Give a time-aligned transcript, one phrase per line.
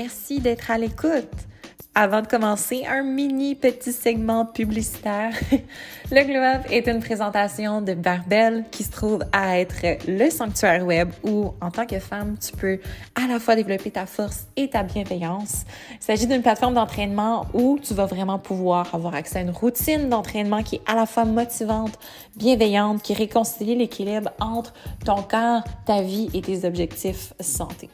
[0.00, 1.28] Merci d'être à l'écoute.
[1.92, 5.32] Avant de commencer, un mini petit segment publicitaire.
[6.12, 9.74] le Glow Up est une présentation de Barbel qui se trouve à être
[10.06, 12.78] le sanctuaire web où, en tant que femme, tu peux
[13.16, 15.64] à la fois développer ta force et ta bienveillance.
[15.94, 20.08] Il s'agit d'une plateforme d'entraînement où tu vas vraiment pouvoir avoir accès à une routine
[20.08, 21.98] d'entraînement qui est à la fois motivante,
[22.36, 24.72] bienveillante, qui réconcilie l'équilibre entre
[25.04, 27.90] ton corps, ta vie et tes objectifs santé.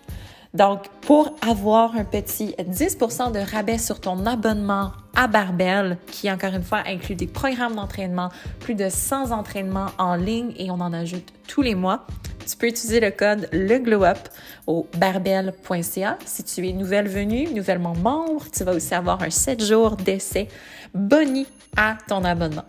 [0.54, 6.54] Donc, pour avoir un petit 10% de rabais sur ton abonnement à Barbell, qui encore
[6.54, 8.28] une fois inclut des programmes d'entraînement,
[8.60, 12.06] plus de 100 entraînements en ligne et on en ajoute tous les mois,
[12.46, 14.18] tu peux utiliser le code LEGLOWUP
[14.66, 16.18] au barbell.ca.
[16.24, 20.48] Si tu es nouvelle venue, nouvellement membre, tu vas aussi avoir un 7 jours d'essai
[20.94, 21.46] boni
[21.76, 22.64] à ton abonnement.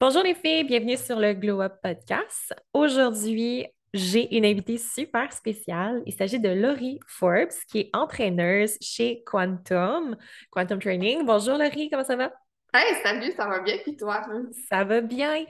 [0.00, 2.54] Bonjour les filles, bienvenue sur le Glow Up Podcast.
[2.72, 6.04] Aujourd'hui, j'ai une invitée super spéciale.
[6.06, 10.16] Il s'agit de Laurie Forbes, qui est entraîneuse chez Quantum,
[10.50, 11.26] Quantum Training.
[11.26, 12.32] Bonjour Laurie, comment ça va?
[12.72, 14.22] Hey, salut, ça va bien, puis toi?
[14.68, 15.44] Ça va bien.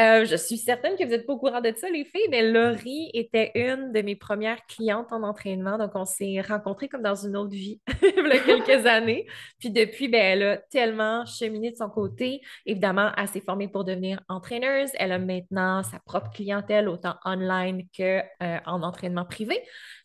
[0.00, 2.50] Euh, je suis certaine que vous n'êtes pas au courant de ça, les filles, mais
[2.50, 5.76] Laurie était une de mes premières clientes en entraînement.
[5.76, 9.26] Donc, on s'est rencontrés comme dans une autre vie il y a quelques années.
[9.58, 12.40] Puis depuis, ben, elle a tellement cheminé de son côté.
[12.64, 14.90] Évidemment, elle s'est formée pour devenir entraîneuse.
[14.94, 19.60] Elle a maintenant sa propre clientèle, autant online qu'en euh, entraînement privé.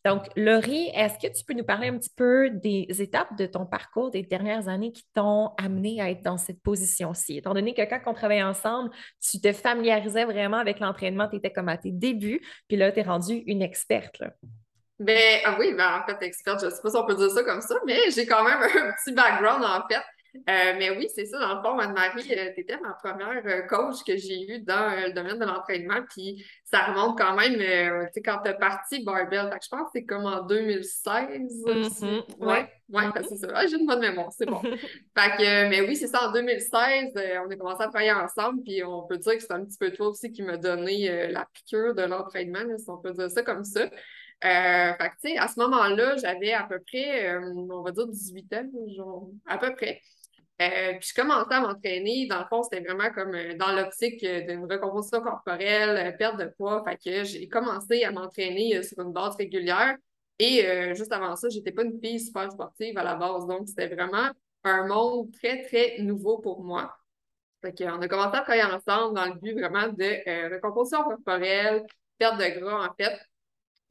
[0.07, 3.65] Donc, Laurie, est-ce que tu peux nous parler un petit peu des étapes de ton
[3.65, 7.39] parcours des dernières années qui t'ont amené à être dans cette position-ci?
[7.39, 11.51] Étant donné que quand on travaillait ensemble, tu te familiarisais vraiment avec l'entraînement, tu étais
[11.51, 14.23] comme à tes débuts, puis là, tu es rendue une experte.
[14.97, 17.29] Ben, ah oui, ben, en fait, experte, je ne sais pas si on peut dire
[17.29, 20.01] ça comme ça, mais j'ai quand même un petit background en fait.
[20.49, 21.39] Euh, mais oui, c'est ça.
[21.39, 24.95] Dans le fond, Anne-Marie, euh, tu étais ma première euh, coach que j'ai eue dans
[25.05, 26.01] le domaine de l'entraînement.
[26.09, 29.49] Puis ça remonte quand même, tu sais, quand tu es parti Barbell.
[29.61, 31.63] je pense que c'est comme en 2016.
[31.65, 32.23] Mm-hmm.
[32.39, 33.25] Oui, ouais, mm-hmm.
[33.29, 33.47] c'est ça.
[33.53, 34.61] Ah, j'ai une bonne mémoire, c'est bon.
[35.17, 36.29] fait que, mais oui, c'est ça.
[36.29, 37.13] En 2016,
[37.45, 38.63] on a commencé à travailler ensemble.
[38.63, 41.47] Puis on peut dire que c'est un petit peu toi aussi qui m'a donné la
[41.53, 43.87] piqûre de l'entraînement, si on peut dire ça comme ça.
[44.45, 48.07] Euh, fait que, tu sais, à ce moment-là, j'avais à peu près, on va dire
[48.07, 50.01] 18 ans, genre, à peu près.
[50.59, 52.27] Euh, puis je commençais à m'entraîner.
[52.27, 56.45] Dans le fond, c'était vraiment comme euh, dans l'optique euh, d'une recomposition corporelle, perte de
[56.57, 56.83] poids.
[56.83, 59.95] Fait que j'ai commencé à m'entraîner sur une base régulière.
[60.39, 63.47] Et juste avant ça, j'étais pas une fille super sportive à la base.
[63.47, 64.29] Donc, c'était vraiment
[64.63, 66.95] un monde très, très nouveau pour moi.
[67.63, 71.87] Qu'on a commencé à travailler ensemble dans le but vraiment de recomposition corporelle,
[72.19, 73.19] perte de gras, en fait.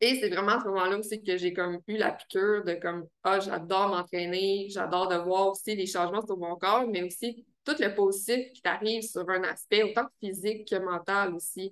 [0.01, 3.07] Et c'est vraiment à ce moment-là aussi que j'ai comme eu la piqûre de comme
[3.23, 7.77] Ah, j'adore m'entraîner, j'adore de voir aussi les changements sur mon corps, mais aussi tout
[7.79, 11.71] le positif qui t'arrive sur un aspect autant physique que mental aussi.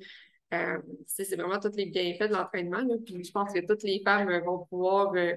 [0.55, 2.83] Euh, c'est vraiment tous les bienfaits de l'entraînement.
[3.05, 5.35] Puis je pense que toutes les femmes vont pouvoir euh,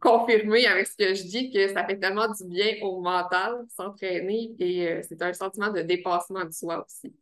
[0.00, 4.54] confirmer avec ce que je dis que ça fait tellement du bien au mental s'entraîner
[4.58, 7.14] et euh, c'est un sentiment de dépassement de soi aussi.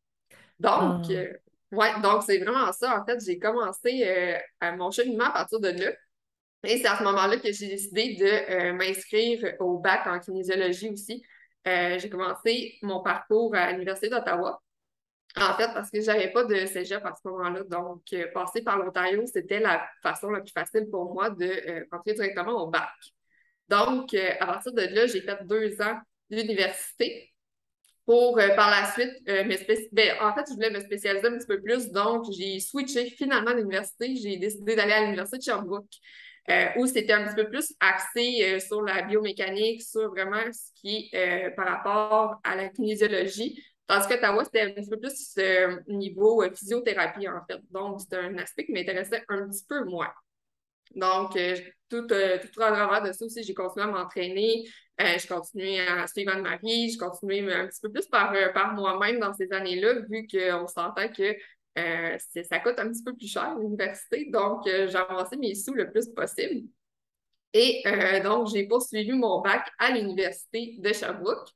[0.58, 1.51] Donc, ah.
[1.72, 3.00] Oui, donc c'est vraiment ça.
[3.00, 5.92] En fait, j'ai commencé euh, mon cheminement à partir de là.
[6.64, 10.90] Et c'est à ce moment-là que j'ai décidé de euh, m'inscrire au bac en kinésiologie
[10.90, 11.24] aussi.
[11.66, 14.62] Euh, j'ai commencé mon parcours à l'Université d'Ottawa.
[15.36, 17.64] En fait, parce que je n'avais pas de cégep à ce moment-là.
[17.64, 18.02] Donc,
[18.34, 22.66] passer par l'Ontario, c'était la façon la plus facile pour moi de rentrer directement au
[22.68, 22.90] bac.
[23.70, 27.31] Donc, à partir de là, j'ai fait deux ans d'université
[28.06, 29.44] pour euh, par la suite euh,
[29.92, 33.50] ben, en fait, je voulais me spécialiser un petit peu plus, donc j'ai switché finalement
[33.50, 34.16] à l'université.
[34.16, 35.84] J'ai décidé d'aller à l'université de Sherbrooke,
[36.50, 41.10] euh, où c'était un petit peu plus axé sur la biomécanique, sur vraiment ce qui
[41.12, 43.62] est par rapport à la kinésiologie.
[43.86, 45.38] Tandis que Ottawa, c'était un petit peu plus
[45.88, 47.60] niveau physiothérapie, en fait.
[47.70, 50.12] Donc, c'était un aspect qui m'intéressait un petit peu moins.
[50.94, 51.38] Donc,
[51.88, 54.64] tout, tout à de ça aussi, j'ai continué à m'entraîner.
[55.00, 58.74] Euh, je continuais à suivre Anne-Marie, je continuais un petit peu plus par, euh, par
[58.74, 61.34] moi-même dans ces années-là, vu qu'on s'entend que
[61.78, 64.28] euh, ça coûte un petit peu plus cher l'université.
[64.30, 66.68] Donc, j'ai avancé mes sous le plus possible.
[67.54, 67.82] Et
[68.22, 71.48] donc, j'ai poursuivi mon bac à l'université de Sherbrooke.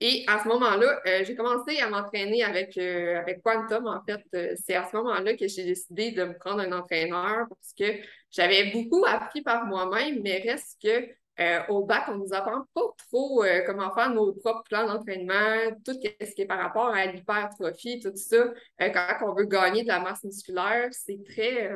[0.00, 3.86] Et à ce moment-là, j'ai commencé à m'entraîner avec, avec Quantum.
[3.86, 7.72] En fait, c'est à ce moment-là que j'ai décidé de me prendre un entraîneur parce
[7.78, 7.98] que
[8.32, 11.08] j'avais beaucoup appris par moi-même, mais reste que
[11.40, 15.74] euh, au bac, on nous apprend pas trop euh, comment faire nos propres plans d'entraînement,
[15.84, 18.36] tout ce qui est par rapport à l'hypertrophie, tout ça.
[18.36, 18.52] Euh,
[18.90, 21.70] quand on veut gagner de la masse musculaire, c'est très.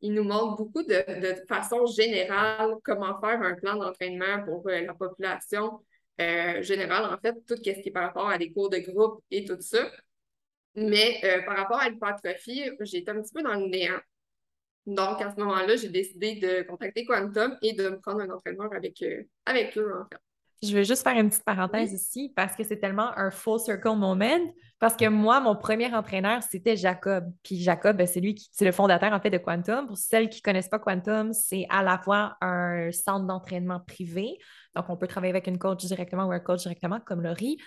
[0.00, 4.94] il nous montre beaucoup de, de, façon générale comment faire un plan d'entraînement pour la
[4.94, 5.80] population
[6.18, 9.44] générale, en fait, tout ce qui est par rapport à des cours de groupe et
[9.44, 9.90] tout ça.
[10.74, 14.00] Mais par rapport à l'hypertrophie, j'étais un petit peu dans le néant.
[14.88, 18.72] Donc, à ce moment-là, j'ai décidé de contacter Quantum et de me prendre un entraîneur
[18.72, 20.18] avec, euh, avec eux, en fait.
[20.62, 23.94] Je veux juste faire une petite parenthèse ici parce que c'est tellement un full circle
[23.94, 24.40] moment.
[24.80, 27.32] Parce que moi, mon premier entraîneur, c'était Jacob.
[27.44, 29.86] Puis Jacob, ben, c'est lui qui c'est le fondateur en fait de Quantum.
[29.86, 34.38] Pour celles qui ne connaissent pas Quantum, c'est à la fois un centre d'entraînement privé.
[34.74, 37.58] Donc, on peut travailler avec une coach directement ou un coach directement, comme Laurie,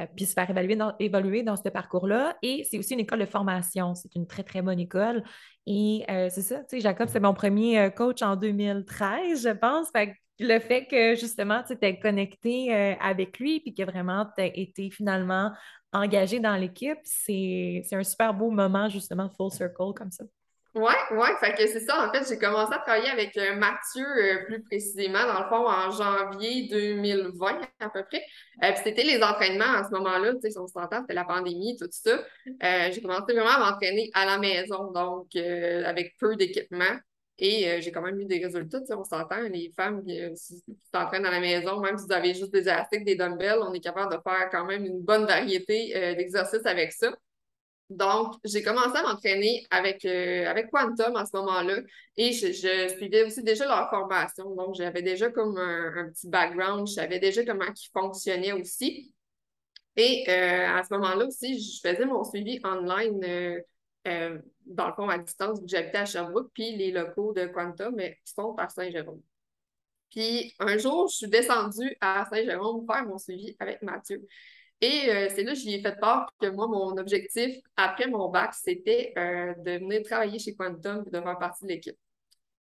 [0.00, 2.36] euh, puis se faire évaluer évoluer dans ce parcours-là.
[2.42, 3.94] Et c'est aussi une école de formation.
[3.94, 5.22] C'est une très, très bonne école.
[5.66, 9.50] Et euh, c'est ça, tu sais, Jacob, c'est mon premier euh, coach en 2013, je
[9.50, 9.88] pense.
[9.90, 14.46] Fait le fait que justement tu es connecté avec lui puis que vraiment tu as
[14.46, 15.52] été finalement
[15.92, 20.24] engagé dans l'équipe, c'est un super beau moment justement full circle comme ça.
[20.74, 22.06] Oui, oui, fait que c'est ça.
[22.06, 25.66] En fait, j'ai commencé à travailler avec euh, Mathieu euh, plus précisément, dans le fond,
[25.66, 28.22] en janvier 2020 à peu près.
[28.60, 31.76] puis c'était les entraînements à ce moment-là, tu sais, si on s'entend, c'était la pandémie,
[31.76, 32.22] tout ça.
[32.90, 36.96] j'ai commencé vraiment à m'entraîner à la maison, donc avec peu d'équipement.
[37.40, 40.34] Et euh, j'ai quand même eu des résultats, on s'entend, les femmes qui, euh,
[40.94, 43.80] s'entraînent à la maison, même si vous avez juste des élastiques, des dumbbells, on est
[43.80, 47.10] capable de faire quand même une bonne variété euh, d'exercices avec ça.
[47.90, 51.80] Donc, j'ai commencé à m'entraîner avec, avec Quantum à ce moment-là
[52.16, 54.54] et je, suivais aussi déjà leur formation.
[54.54, 59.12] Donc, j'avais déjà comme un, petit background, je savais déjà comment ils fonctionnaient aussi.
[59.96, 63.60] Et à ce moment-là aussi, je faisais mon suivi online
[64.06, 67.96] euh, dans le fond, à distance, vu j'habitais à Sherbrooke, puis les locaux de Quantum
[68.24, 69.20] sont à Saint-Jérôme.
[70.10, 74.26] Puis un jour, je suis descendue à Saint-Jérôme faire mon suivi avec Mathieu.
[74.80, 78.30] Et euh, c'est là que j'y ai fait part que moi, mon objectif après mon
[78.30, 81.96] bac, c'était euh, de venir travailler chez Quantum et de faire partie de l'équipe.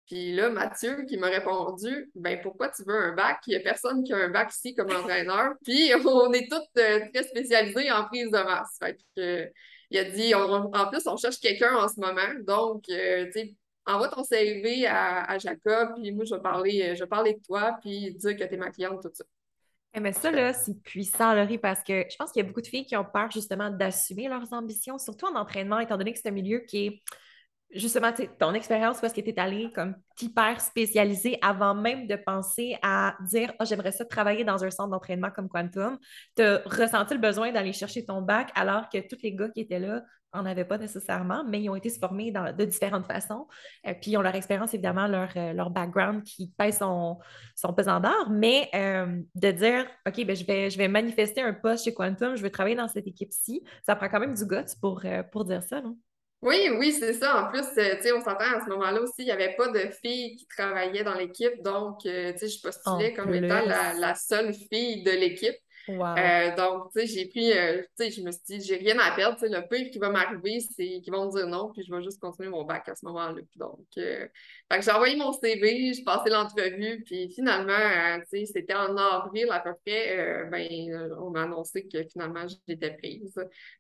[0.06, 3.40] Puis là, Mathieu qui m'a répondu Ben pourquoi tu veux un bac?
[3.48, 5.56] Il n'y a personne qui a un bac ici comme entraîneur.
[5.66, 8.78] Puis on est tous très spécialisés en prise de masse.
[8.80, 9.52] Fait que
[9.90, 12.34] il a dit, en plus, on cherche quelqu'un en ce moment.
[12.46, 13.56] Donc, euh, tu sais,
[13.86, 17.78] envoie ton CV à, Jacob, puis moi, je vais parler, je vais parler de toi,
[17.82, 19.24] puis dire que tu es ma cliente, tout ça.
[19.94, 22.62] Eh, mais ça, là, c'est puissant, Laurie, parce que je pense qu'il y a beaucoup
[22.62, 26.20] de filles qui ont peur justement d'assumer leurs ambitions, surtout en entraînement, étant donné que
[26.20, 27.02] c'est un milieu qui est
[27.74, 32.78] justement, ton expérience parce que tu es allé comme hyper spécialisé avant même de penser
[32.82, 35.98] à dire oh, j'aimerais ça travailler dans un centre d'entraînement comme Quantum.
[36.36, 39.62] Tu as ressenti le besoin d'aller chercher ton bac alors que tous les gars qui
[39.62, 40.02] étaient là
[40.34, 43.48] n'en avaient pas nécessairement, mais ils ont été formés de différentes façons.
[43.88, 47.18] euh, puis ils ont leur expérience, évidemment, leur, euh, leur background qui pèse son,
[47.56, 51.54] son pesant d'or, mais euh, de dire OK, ben, je, vais, je vais manifester un
[51.54, 54.76] poste chez Quantum, je veux travailler dans cette équipe-ci, ça prend quand même du guts
[54.82, 55.98] pour, pour dire ça, non?
[56.44, 57.44] Oui, oui, c'est ça.
[57.44, 59.70] En plus, euh, tu sais, on s'entend à ce moment-là aussi, il n'y avait pas
[59.70, 61.64] de filles qui travaillaient dans l'équipe.
[61.64, 65.56] Donc, euh, tu sais, je postulais comme étant la, seule fille de l'équipe.
[66.18, 68.98] Euh, donc, tu sais, j'ai pris, euh, tu sais, je me suis dit, j'ai rien
[69.00, 69.38] à perdre.
[69.38, 71.94] Tu sais, le pire qui va m'arriver, c'est qu'ils vont me dire non, puis je
[71.94, 73.42] vais juste continuer mon bac à ce moment-là.
[73.56, 74.28] Donc, euh,
[74.82, 79.62] j'ai envoyé mon CV, j'ai passé l'entrevue, puis finalement, tu sais, c'était en avril à
[79.62, 83.40] peu près, ben, on m'a annoncé que finalement, j'étais prise.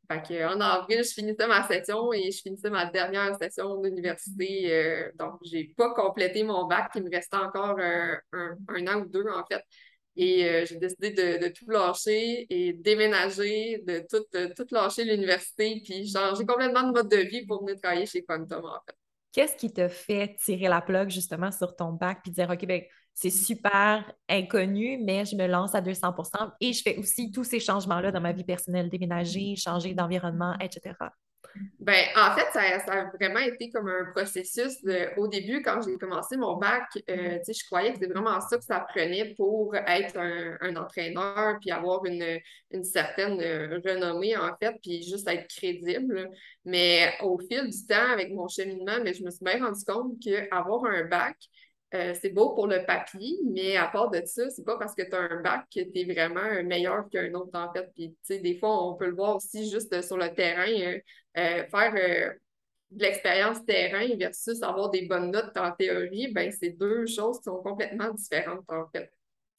[0.09, 5.11] Fait que, en avril, je finissais ma session et je finissais ma dernière session d'université.
[5.15, 9.27] donc, j'ai pas complété mon bac, il me restait encore un, un an ou deux,
[9.27, 9.63] en fait.
[10.17, 14.25] Et euh, j'ai décidé de, tout lâcher et déménager, de tout,
[14.55, 18.65] tout lâcher l'université, puis changer complètement de mode de vie pour venir travailler chez Quantum,
[18.65, 18.95] en fait.
[19.31, 22.81] Qu'est-ce qui te fait tirer la plug justement sur ton bac puis dire OK, ben,
[23.13, 27.59] c'est super inconnu, mais je me lance à 200% et je fais aussi tous ces
[27.59, 30.95] changements-là dans ma vie personnelle, déménager, changer d'environnement, etc.
[31.79, 32.61] Ben, en fait, ça,
[32.91, 34.77] a vraiment été comme un processus.
[35.17, 38.63] au début, quand j'ai commencé mon bac, euh, je croyais que c'était vraiment ça que
[38.63, 42.39] ça prenait pour être un, entraîneur, puis avoir une,
[42.71, 43.39] une, certaine
[43.85, 46.29] renommée, en fait, puis juste être crédible.
[46.65, 50.19] Mais au fil du temps, avec mon cheminement, mais je me suis bien rendu compte
[50.21, 51.37] qu'avoir un bac,
[51.93, 55.03] euh, c'est beau pour le papier, mais à part de ça, c'est pas parce que
[55.03, 57.89] tu as un bac que tu es vraiment meilleur qu'un autre, en fait.
[57.95, 60.99] Puis, des fois, on peut le voir aussi juste sur le terrain, euh,
[61.37, 61.93] euh, faire
[62.91, 67.43] de l'expérience terrain versus avoir des bonnes notes en théorie, ben c'est deux choses qui
[67.45, 69.11] sont complètement différentes, en fait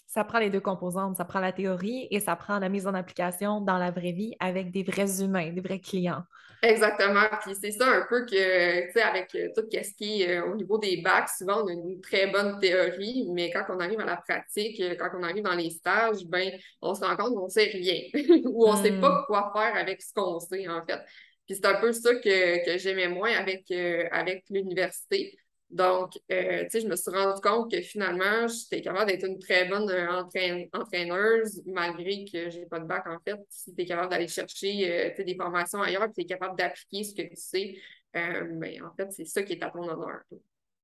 [0.09, 1.17] ça prend les deux composantes.
[1.17, 4.35] Ça prend la théorie et ça prend la mise en application dans la vraie vie
[4.41, 6.25] avec des vrais humains, des vrais clients.
[6.63, 7.27] Exactement.
[7.43, 10.47] Puis c'est ça un peu que, tu sais, avec euh, tout ce qui est euh,
[10.47, 14.01] au niveau des bacs, souvent on a une très bonne théorie, mais quand on arrive
[14.01, 16.51] à la pratique, euh, quand on arrive dans les stages, ben,
[16.81, 18.01] on se rend compte qu'on ne sait rien
[18.47, 19.25] ou on ne sait pas hmm.
[19.27, 20.99] quoi faire avec ce qu'on sait, en fait.
[21.47, 23.71] Puis c'est un peu ça que, que j'aimais moins avec,
[24.11, 25.39] avec l'université
[25.71, 29.39] Donc, euh, tu sais, je me suis rendu compte que finalement, j'étais capable d'être une
[29.39, 29.91] très bonne
[30.73, 33.39] entraîneuse, malgré que j'ai pas de bac, en fait.
[33.51, 37.15] Si tu es capable d'aller chercher des formations ailleurs, puis tu es capable d'appliquer ce
[37.15, 37.75] que tu sais,
[38.15, 40.21] ben, en fait, c'est ça qui est à ton honneur.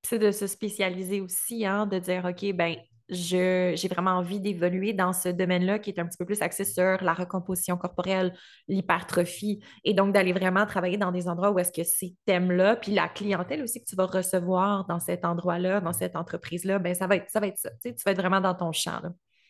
[0.02, 2.76] C'est de se spécialiser aussi, hein, de dire, OK, ben
[3.08, 7.02] j'ai vraiment envie d'évoluer dans ce domaine-là qui est un petit peu plus axé sur
[7.02, 8.34] la recomposition corporelle,
[8.68, 12.92] l'hypertrophie, et donc d'aller vraiment travailler dans des endroits où est-ce que ces thèmes-là, puis
[12.92, 17.06] la clientèle aussi que tu vas recevoir dans cet endroit-là, dans cette entreprise-là, ben ça
[17.06, 17.40] va être ça.
[17.40, 19.00] Va être ça tu, vas être vraiment dans ton champ.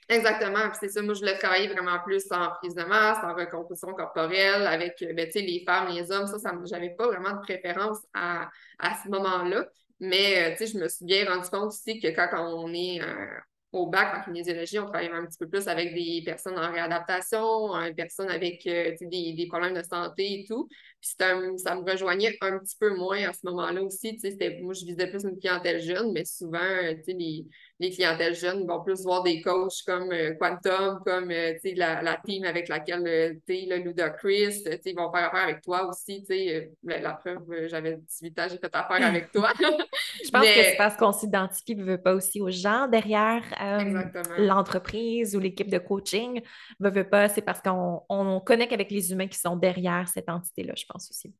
[0.08, 0.70] Exactement.
[0.78, 4.66] c'est ça, moi, je voulais travailler vraiment plus en prise de masse, en recomposition corporelle,
[4.66, 6.26] avec ben, les femmes, les hommes.
[6.26, 9.66] Ça, ça j'avais pas vraiment de préférence à, à ce moment-là.
[10.00, 13.26] Mais euh, je me suis bien rendu compte aussi que quand on est euh,
[13.72, 17.80] au bac en kinésiologie, on travaille un petit peu plus avec des personnes en réadaptation,
[17.80, 20.68] des euh, personnes avec des, des, problèmes de santé et tout.
[21.04, 24.18] Puis ça me rejoignait un petit peu moins à ce moment-là aussi.
[24.62, 26.58] Moi, je visais plus une clientèle jeune, mais souvent,
[27.06, 27.46] les,
[27.80, 32.16] les clientèles jeunes vont plus voir des coachs comme euh, Quantum, comme euh, la, la
[32.25, 36.25] team avec laquelle euh, tu es, le Ludacris, ils vont faire affaire avec toi aussi.
[36.82, 39.52] Ben, la preuve, j'avais 18 ans, j'ai fait affaire avec toi.
[39.58, 43.42] Je pense que c'est parce qu'on s'identifie veut pas aussi aux gens derrière
[44.38, 46.40] l'entreprise ou l'équipe de coaching.
[46.78, 50.28] Veut, veut pas, c'est parce qu'on on connecte avec les humains qui sont derrière cette
[50.28, 51.34] entité-là, je pense aussi.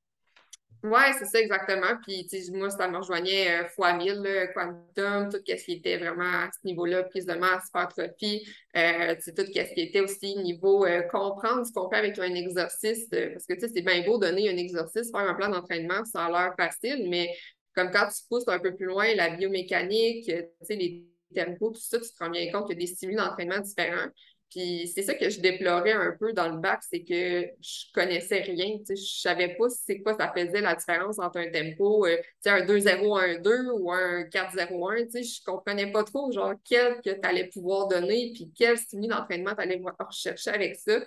[0.85, 1.97] Oui, c'est ça exactement.
[2.03, 6.51] Puis, moi, ça me rejoignait euh, fois mille, quantum, tout ce qui était vraiment à
[6.53, 8.47] ce niveau-là, prise de masse, hypertrophie,
[8.77, 13.09] euh, tout ce qui était aussi niveau euh, comprendre ce qu'on fait avec un exercice.
[13.09, 16.55] parce que, c'est bien beau donner un exercice, faire un plan d'entraînement, ça a l'air
[16.55, 17.35] facile, mais
[17.75, 21.99] comme quand tu pousses un peu plus loin la biomécanique, sais, les tempos, tout ça,
[21.99, 24.11] tu te rends bien compte qu'il y a des stimuli d'entraînement différents.
[24.55, 28.41] Puis c'est ça que je déplorais un peu dans le bac, c'est que je connaissais
[28.41, 28.79] rien.
[28.89, 33.71] Je savais pas c'est quoi ça faisait la différence entre un tempo, euh, un 2-0-1-2
[33.73, 35.07] ou un 4-0-1.
[35.13, 39.55] Je comprenais pas trop genre quel que tu allais pouvoir donner, puis quel style d'entraînement
[39.57, 41.01] tu allais rechercher avec ça.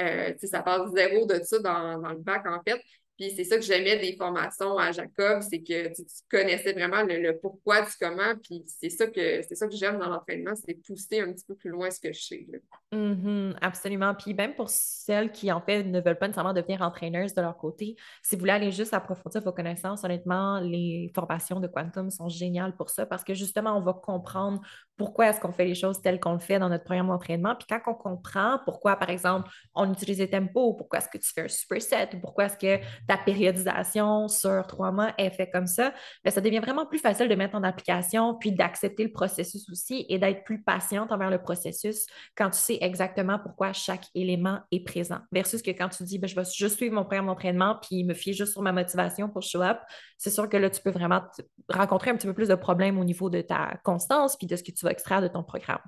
[0.00, 2.80] Euh, ça passe zéro de ça dans, dans le bac, en fait.
[3.18, 7.38] Puis c'est ça que j'aimais des formations à Jacob, c'est que tu, connaissais vraiment le,
[7.38, 8.34] pourquoi du comment.
[8.42, 11.54] Puis c'est ça que c'est ça que j'aime dans l'entraînement, c'est pousser un petit peu
[11.54, 12.46] plus loin ce que je sais.
[12.92, 14.14] Mm-hmm, absolument.
[14.14, 17.56] Puis même pour celles qui en fait ne veulent pas nécessairement devenir entraîneuses de leur
[17.56, 22.28] côté, si vous voulez aller juste approfondir vos connaissances, honnêtement, les formations de Quantum sont
[22.28, 24.60] géniales pour ça parce que justement, on va comprendre
[24.96, 27.54] pourquoi est-ce qu'on fait les choses telles qu'on le fait dans notre programme d'entraînement.
[27.54, 31.30] Puis quand on comprend pourquoi, par exemple, on utilise les tempos, pourquoi est-ce que tu
[31.32, 35.66] fais un superset ou pourquoi est-ce que ta périodisation sur trois mois est faite comme
[35.66, 35.92] ça,
[36.22, 40.06] bien, ça devient vraiment plus facile de mettre en application puis d'accepter le processus aussi
[40.08, 42.06] et d'être plus patiente envers le processus
[42.36, 45.18] quand tu sais exactement pourquoi chaque élément est présent.
[45.32, 48.14] Versus que quand tu dis, bien, je vais juste suivre mon programme d'entraînement puis me
[48.14, 49.78] fier juste sur ma motivation pour show up,
[50.18, 51.22] c'est sûr que là, tu peux vraiment
[51.68, 54.62] rencontrer un petit peu plus de problèmes au niveau de ta constance puis de ce
[54.62, 55.80] que tu vas extraire de ton programme.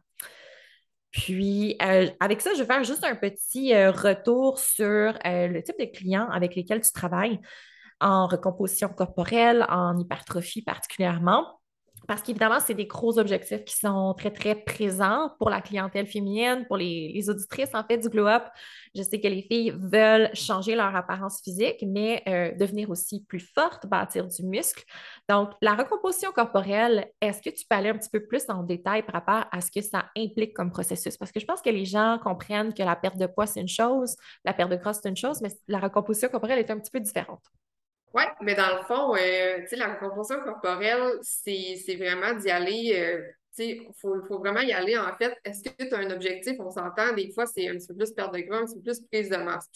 [1.16, 5.62] Puis, euh, avec ça, je vais faire juste un petit euh, retour sur euh, le
[5.62, 7.40] type de clients avec lesquels tu travailles
[8.00, 11.55] en recomposition corporelle, en hypertrophie particulièrement.
[12.06, 16.64] Parce qu'évidemment, c'est des gros objectifs qui sont très, très présents pour la clientèle féminine,
[16.66, 18.44] pour les, auditrices en fait du Glow Up.
[18.94, 23.40] Je sais que les filles veulent changer leur apparence physique, mais euh, devenir aussi plus
[23.40, 24.84] fortes, bâtir du muscle.
[25.28, 29.02] Donc, la recomposition corporelle, est-ce que tu peux aller un petit peu plus en détail
[29.02, 31.16] par rapport à ce que ça implique comme processus?
[31.16, 33.68] Parce que je pense que les gens comprennent que la perte de poids, c'est une
[33.68, 36.90] chose, la perte de gras, c'est une chose, mais la recomposition corporelle est un petit
[36.90, 37.42] peu différente.
[38.14, 43.22] Oui, mais dans le fond, euh, la recomposition corporelle, c'est vraiment d'y aller, euh,
[43.58, 44.96] il faut, faut, vraiment y aller.
[44.96, 46.54] En fait, est-ce que tu as un objectif?
[46.58, 48.82] On s'entend, des fois, c'est un petit peu plus perte de gras, un petit peu
[48.82, 49.68] plus prise de masse.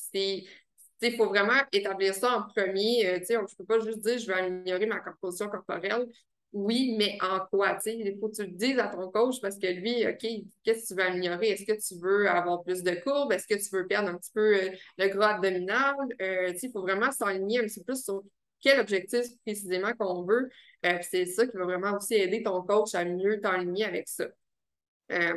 [1.03, 3.07] Il faut vraiment établir ça en premier.
[3.07, 6.07] Euh, je ne peux pas juste dire je vais améliorer ma composition corporelle.
[6.53, 7.79] Oui, mais en quoi?
[7.87, 10.27] Il faut que tu le dises à ton coach parce que lui, OK,
[10.65, 11.51] qu'est-ce que tu veux améliorer?
[11.51, 13.33] Est-ce que tu veux avoir plus de courbes?
[13.33, 15.95] Est-ce que tu veux perdre un petit peu euh, le gras abdominal?
[16.21, 18.25] Euh, il faut vraiment s'aligner un petit peu plus sur
[18.61, 20.49] quel objectif précisément qu'on veut.
[20.87, 24.27] Euh, c'est ça qui va vraiment aussi aider ton coach à mieux t'aligner avec ça.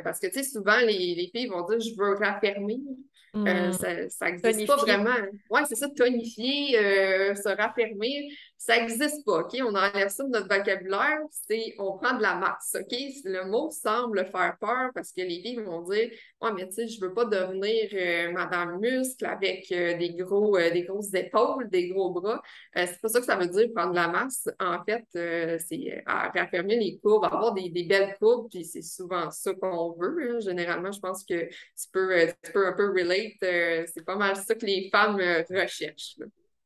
[0.02, 2.80] parce que, souvent, les, les, filles vont dire, je veux raffermir.
[3.34, 3.72] Mm.
[3.72, 5.14] ça n'existe pas vraiment.
[5.50, 6.72] Oui, c'est ça, tonifier,
[7.36, 9.56] se raffermir ça n'existe pas, OK?
[9.60, 12.96] On enlève ça de notre vocabulaire, c'est on prend de la masse, OK?
[13.24, 16.88] Le mot semble faire peur parce que les filles vont dire Ouais, mais tu sais,
[16.88, 21.68] je veux pas devenir euh, Madame Muscle avec euh, des, gros, euh, des grosses épaules,
[21.70, 22.42] des gros bras.
[22.74, 24.48] c'est pas ça que ça veut dire prendre de la masse.
[24.60, 25.04] En fait,
[25.60, 30.36] c'est à réaffirmer les courbes, avoir des, belles courbes, puis c'est souvent ça qu'on veut.
[30.36, 30.40] Hein.
[30.40, 33.86] Généralement, je pense que tu peux, tu peux un peu relate.
[33.92, 35.18] c'est pas mal ça que les femmes
[35.50, 36.16] recherchent.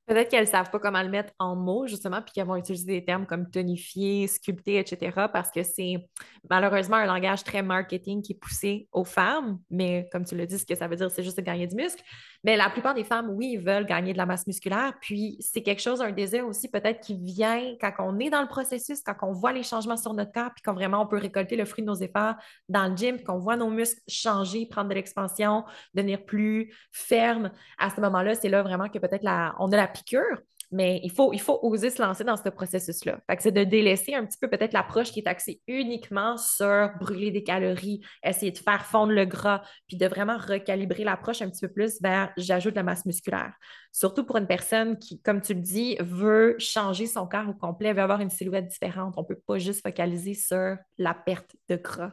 [0.08, 2.86] Peut-être qu'elles ne savent pas comment le mettre en mots, justement, puis qu'elles vont utiliser
[2.86, 6.08] des termes comme tonifier, sculpter, etc., parce que c'est
[6.48, 10.58] malheureusement un langage très marketing qui est poussé aux femmes, mais comme tu le dis,
[10.58, 12.02] ce que ça veut dire, c'est juste de gagner du muscle.
[12.42, 15.82] Mais la plupart des femmes, oui, veulent gagner de la masse musculaire, puis c'est quelque
[15.82, 19.32] chose, un désir aussi peut-être qui vient quand on est dans le processus, quand on
[19.32, 21.88] voit les changements sur notre corps, puis quand vraiment on peut récolter le fruit de
[21.88, 22.36] nos efforts
[22.70, 27.50] dans le gym, qu'on voit nos muscles changer, prendre de l'expansion, devenir plus fermes.
[27.76, 29.26] À ce moment-là, c'est là vraiment que peut-être
[29.58, 29.88] on a la
[30.70, 33.20] mais il faut, il faut oser se lancer dans ce processus-là.
[33.38, 37.42] c'est de délaisser un petit peu peut-être l'approche qui est axée uniquement sur brûler des
[37.42, 41.72] calories, essayer de faire fondre le gras, puis de vraiment recalibrer l'approche un petit peu
[41.72, 43.54] plus vers j'ajoute de la masse musculaire.
[43.92, 47.92] Surtout pour une personne qui, comme tu le dis, veut changer son corps au complet,
[47.92, 49.14] veut avoir une silhouette différente.
[49.16, 52.12] On ne peut pas juste focaliser sur la perte de gras.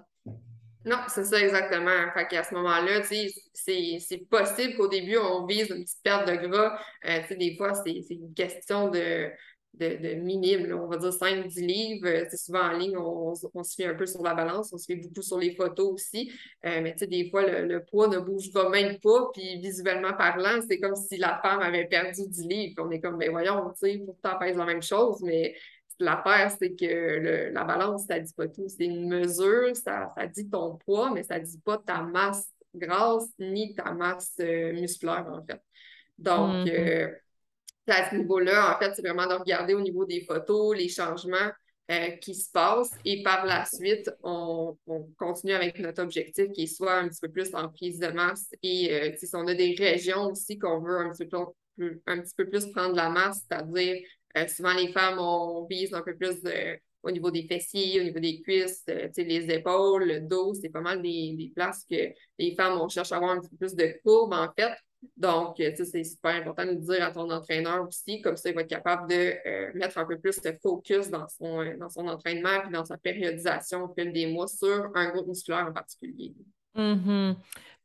[0.86, 2.12] Non, c'est ça exactement.
[2.13, 6.80] Fait qu'à ce moment-là, c'est possible qu'au début, on vise une petite perte de gras.
[7.06, 9.32] Euh, des fois, c'est une question de,
[9.80, 12.08] de, de minime, on va dire 5-10 livres.
[12.08, 14.77] Euh, c'est souvent en ligne, on, on, se fait un peu sur la balance, on
[14.77, 16.32] se fait beaucoup sur les photos aussi.
[16.65, 20.80] Euh, mais des fois, le, poids ne bouge pas même pas, puis visuellement parlant, c'est
[20.80, 22.84] comme si la femme avait perdu 10 livres.
[22.86, 23.74] On est comme, ben voyons,
[24.06, 25.56] pourtant, pèse la même chose, mais
[26.00, 28.68] L'affaire, c'est que la balance, ça ne dit pas tout.
[28.68, 32.50] C'est une mesure, ça, ça, dit ton poids, mais ça ne dit pas ta masse
[32.78, 35.62] grasse ni ta masse euh, musculaire, en fait.
[36.18, 36.72] Donc, mm-hmm.
[36.72, 37.12] euh,
[37.88, 41.52] à ce niveau-là, en fait, c'est vraiment de regarder au niveau des photos, les changements
[41.92, 42.92] euh, qui se passent.
[43.04, 44.78] Et par la suite, on,
[45.18, 48.50] continue avec notre objectif qui est soit un petit peu plus en prise de masse.
[48.64, 51.38] Et si on a des régions aussi qu'on veut un petit, peu
[51.78, 54.02] plus, un petit peu plus prendre la masse, c'est-à-dire
[54.38, 56.42] euh, souvent, les femmes, on vise un peu plus
[57.04, 60.54] au niveau des fessiers, au niveau des cuisses, euh, les épaules, le dos.
[60.56, 63.58] C'est pas mal des, places que les femmes, on cherche à avoir un petit peu
[63.58, 64.74] plus de courbe, en fait.
[65.15, 68.62] Donc, euh, c'est super important de dire à ton entraîneur aussi, comme ça, il va
[68.62, 72.72] être capable de mettre un peu plus de focus dans son, dans son entraînement et
[72.72, 76.34] dans sa périodisation au fil des mois sur un groupe musculaire en particulier.
[76.75, 77.36] Mm-hmm.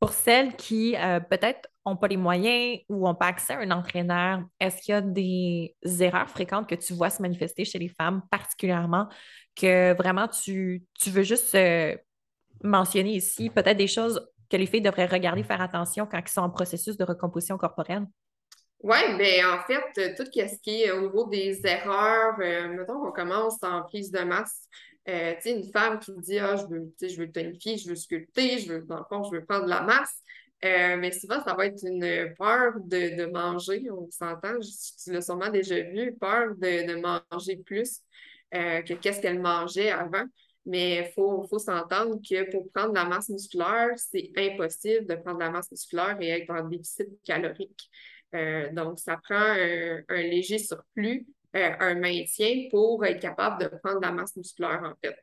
[0.01, 0.97] Pour celles qui
[1.29, 5.01] peut-être pas les moyens ou n'ont pas accès à un entraîneur, est-ce qu'il y a
[5.01, 9.09] des erreurs fréquentes que tu vois se manifester chez les femmes particulièrement
[9.57, 11.97] que vraiment tu, veux juste euh,
[12.63, 16.41] mentionner ici, peut-être des choses que les filles devraient regarder, faire attention quand elles sont
[16.41, 18.07] en processus de recomposition corporelle?
[18.83, 23.13] Oui, bien en fait, tout ce qui est au niveau des erreurs, euh, mettons qu'on
[23.13, 24.67] commence en prise de masse.
[25.09, 28.59] Euh, tu une femme qui dit Ah, je veux, je veux tonifier, je veux sculpter,
[28.59, 30.23] je veux, dans le fond, je veux prendre de la masse.
[30.65, 35.49] Euh, mais souvent, ça va être une peur de, manger, on s'entend, tu l'as sûrement
[35.49, 38.01] déjà vu, peur de, manger plus
[38.55, 40.25] euh, que qu'est-ce qu'elle mangeait avant.
[40.67, 45.39] Mais il faut, s'entendre que pour prendre de la masse musculaire, c'est impossible de prendre
[45.39, 47.91] de la masse musculaire et être en déficit calorique.
[48.35, 54.01] Euh, donc, ça prend un, un léger surplus, un maintien pour être capable de prendre
[54.01, 55.17] de la masse musculaire, en fait.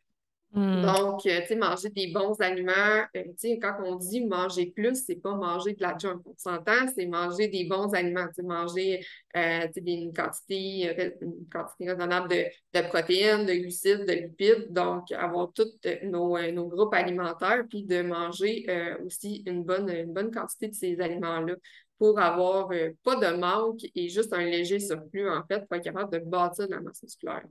[0.53, 0.81] Hmm.
[0.81, 5.21] Donc, euh, tu manger des bons aliments, euh, tu quand on dit manger plus, c'est
[5.21, 6.21] pas manger de la junk.
[6.25, 9.05] On s'entend, c'est manger des bons aliments, tu manger
[9.35, 14.71] euh, une, quantité, une quantité raisonnable de, de, protéines, de glucides, de lipides.
[14.71, 15.67] Donc, avoir tous
[16.03, 18.65] nos, nos, groupes alimentaires, puis de manger
[19.05, 21.55] aussi une bonne, une bonne quantité de ces aliments-là
[21.99, 22.69] pour avoir
[23.03, 26.67] pas de manque et juste un léger surplus, en fait, pour être capable de bâtir
[26.69, 27.43] la masse musculaire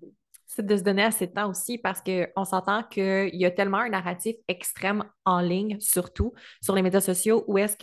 [0.62, 3.88] de se donner assez de temps aussi parce qu'on s'entend qu'il y a tellement un
[3.88, 7.76] narratif extrême en ligne, surtout sur les médias sociaux, où est-ce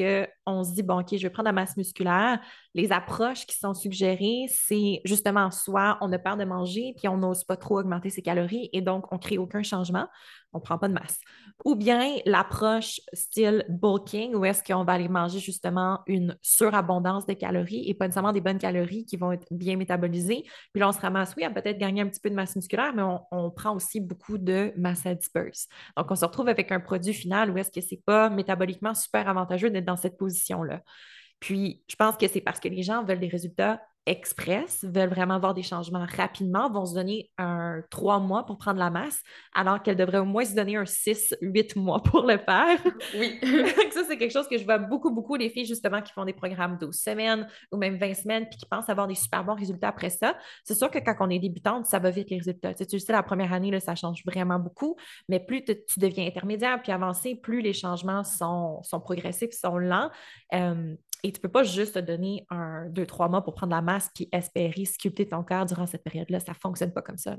[0.45, 2.39] qu'on se dit, bon, OK, je vais prendre la masse musculaire.
[2.73, 7.17] Les approches qui sont suggérées, c'est justement soit on a peur de manger, puis on
[7.17, 10.07] n'ose pas trop augmenter ses calories et donc on ne crée aucun changement,
[10.53, 11.19] on ne prend pas de masse.
[11.65, 17.33] Ou bien l'approche style bulking, où est-ce qu'on va aller manger justement une surabondance de
[17.33, 20.43] calories et pas nécessairement des bonnes calories qui vont être bien métabolisées.
[20.73, 22.93] Puis là, on se ramasse, oui, à peut-être gagner un petit peu de masse musculaire,
[22.93, 25.67] mais on, prend aussi beaucoup de masse disperse.
[25.95, 28.93] Donc, on se retrouve avec un produit final où est-ce que ce n'est pas métaboliquement
[28.93, 30.17] super avantageux d'être dans cette
[31.39, 35.35] Puis, je pense que c'est parce que les gens veulent des résultats express, veulent vraiment
[35.35, 39.21] avoir des changements rapidement, vont se donner un trois mois pour prendre la masse,
[39.53, 42.79] alors qu'elles devraient au moins se donner un six, huit mois pour le faire.
[43.17, 43.39] Oui.
[43.91, 46.33] ça, c'est quelque chose que je vois beaucoup, beaucoup les filles, justement, qui font des
[46.33, 49.87] programmes 12 semaines ou même 20 semaines, puis qui pensent avoir des super bons résultats
[49.87, 50.35] après ça.
[50.65, 52.73] C'est sûr que quand on est débutante, ça va vite les résultats.
[52.73, 54.97] Tu sais, la première année, là, ça change vraiment beaucoup,
[55.29, 60.09] mais plus tu deviens intermédiaire puis avancé, plus les changements sont, sont progressifs, sont lents.
[60.53, 63.73] Euh, et tu ne peux pas juste te donner un, deux, trois mois pour prendre
[63.73, 66.39] la masse puis espérer sculpter ton corps durant cette période-là.
[66.39, 67.35] Ça ne fonctionne pas comme ça.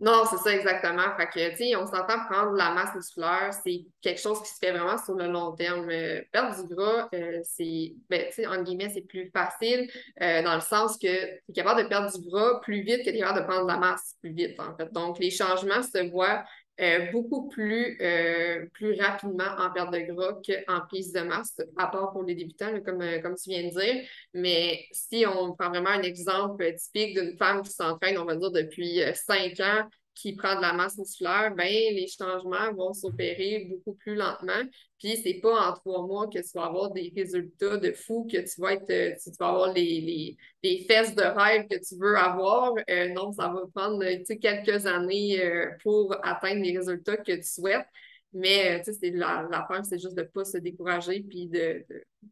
[0.00, 1.16] Non, c'est ça exactement.
[1.16, 4.58] Fait que, tu sais, on s'entend prendre la masse musculaire, c'est quelque chose qui se
[4.58, 5.88] fait vraiment sur le long terme.
[5.90, 8.30] Euh, perdre du gras, euh, c'est, ben,
[8.64, 12.28] guillemets, c'est plus facile euh, dans le sens que tu es capable de perdre du
[12.28, 14.76] gras plus vite que tu es capable de prendre de la masse plus vite, en
[14.76, 14.92] fait.
[14.92, 16.44] Donc, les changements se voient
[16.80, 21.88] euh, beaucoup plus, euh, plus rapidement en perte de gras qu'en prise de masse, à
[21.88, 24.04] part pour les débutants, comme, euh, comme tu viens de dire.
[24.34, 28.52] Mais si on prend vraiment un exemple typique d'une femme qui s'entraîne, on va dire,
[28.52, 29.88] depuis cinq ans,
[30.20, 34.64] qui prend de la masse musculaire, ben, les changements vont s'opérer beaucoup plus lentement.
[34.98, 38.38] Puis, c'est pas en trois mois que tu vas avoir des résultats de fou, que
[38.38, 42.16] tu vas être, euh, tu vas avoir les, les, fesses de rêve que tu veux
[42.16, 42.72] avoir.
[42.90, 44.04] Euh, non, ça va prendre
[44.40, 47.86] quelques années euh, pour atteindre les résultats que tu souhaites.
[48.32, 51.86] Mais c'est la, la c'est juste de ne pas se décourager puis de,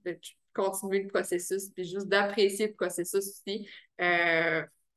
[0.05, 0.19] de,
[0.53, 3.69] continuer le processus, puis juste d'apprécier le processus aussi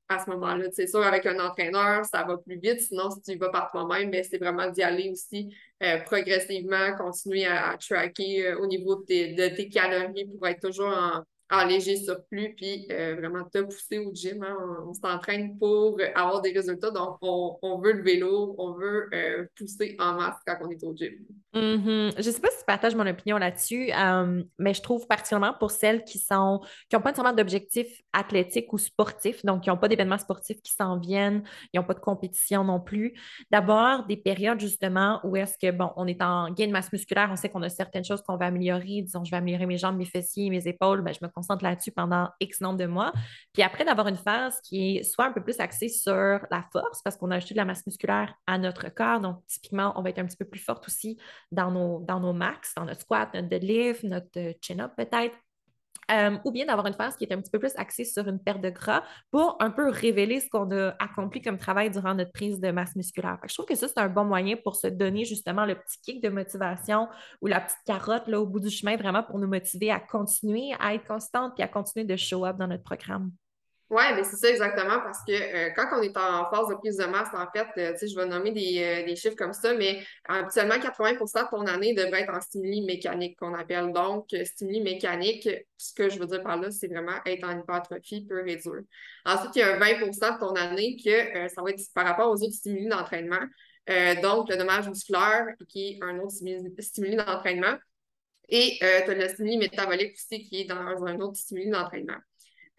[0.09, 0.65] à ce moment-là.
[0.71, 2.81] C'est sûr, avec un entraîneur, ça va plus vite.
[2.81, 7.45] Sinon, si tu vas par toi-même, ben, c'est vraiment d'y aller aussi euh, progressivement, continuer
[7.45, 10.93] à, tracker euh, au niveau de tes, calories pour être toujours
[11.51, 14.43] en, léger surplus, puis euh, vraiment te pousser au gym.
[14.43, 14.57] Hein.
[14.87, 16.91] On, s'entraîne pour avoir des résultats.
[16.91, 19.09] Donc, on, veut le vélo, on veut
[19.55, 21.13] pousser en masse quand on est au gym.
[21.55, 22.21] Mm-hmm.
[22.21, 25.55] Je ne sais pas si tu partages mon opinion là-dessus, euh, mais je trouve particulièrement
[25.59, 29.77] pour celles qui sont qui n'ont pas nécessairement d'objectifs athlétiques ou sportifs, donc qui n'ont
[29.77, 34.17] pas d'événements sportifs qui s'en viennent, ils n'ont pas de compétition non plus, d'abord des
[34.17, 37.49] périodes justement où est-ce que, bon, on est en gain de masse musculaire, on sait
[37.49, 40.51] qu'on a certaines choses qu'on va améliorer, disons, je vais améliorer mes jambes, mes fessiers,
[40.51, 43.11] mes épaules, ben, je me concentre là-dessus pendant X nombre de mois.
[43.53, 46.13] Puis après, d'avoir une phase qui est soit un peu plus axée sur
[46.51, 49.19] la force, parce qu'on a ajouté de la masse musculaire à notre corps.
[49.19, 51.17] Donc, typiquement, on va être un petit peu plus forte aussi
[51.51, 55.37] dans nos, dans nos max, dans notre squat, notre deadlift, notre chin-up peut-être.
[56.11, 58.39] Euh, ou bien d'avoir une phase qui est un petit peu plus axée sur une
[58.39, 62.31] perte de gras pour un peu révéler ce qu'on a accompli comme travail durant notre
[62.31, 63.37] prise de masse musculaire.
[63.47, 66.23] je trouve que ça, c'est un bon moyen pour se donner justement le petit kick
[66.23, 67.07] de motivation
[67.41, 70.71] ou la petite carotte là, au bout du chemin, vraiment pour nous motiver à continuer
[70.79, 73.31] à être constante et à continuer de show up dans notre programme.
[73.89, 76.97] Oui, mais c'est ça exactement parce que euh, quand on est en phase de prise
[76.97, 79.51] de masse, en fait, euh, tu sais, je vais nommer des, euh, des, chiffres comme
[79.51, 83.91] ça, mais habituellement, 80% de ton année devrait être en stimuli mécanique qu'on appelle.
[83.91, 88.27] Donc, stimuli mécanique, ce que je veux dire par là, c'est vraiment être en hypertrophie
[88.27, 88.59] pure et.
[89.25, 92.29] Ensuite, il y a un 20% de ton année que ça va être par rapport
[92.29, 93.41] aux autres stimuli d'entraînement.
[94.21, 96.35] donc, le dommage musculaire, qui est un autre
[96.79, 97.75] stimuli, d'entraînement.
[98.49, 102.17] Et tu as le stimuli métabolique aussi, qui est dans un autre stimuli d'entraînement.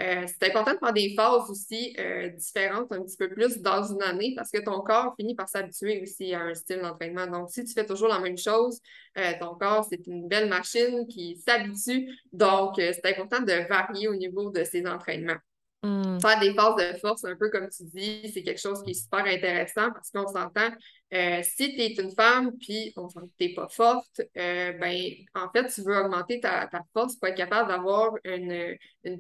[0.02, 3.82] Euh, c'est important de prendre des phases aussi euh, différentes un petit peu plus dans
[3.82, 7.26] une année parce que ton corps finit par s'habituer aussi à un style d'entraînement.
[7.26, 8.80] Donc, si tu fais toujours la même chose,
[9.18, 12.08] euh, ton corps, c'est une belle machine qui s'habitue.
[12.32, 15.36] Donc, c'est important de varier au niveau de ses entraînements.
[15.82, 16.20] Mm.
[16.20, 19.02] Faire des phases de force, un peu comme tu dis, c'est quelque chose qui est
[19.02, 20.70] super intéressant parce qu'on s'entend,
[21.14, 24.72] euh, si tu es une femme puis on sent que tu n'es pas forte, euh,
[24.72, 25.02] ben,
[25.34, 28.76] en fait, tu veux augmenter ta, force pour être capable d'avoir une,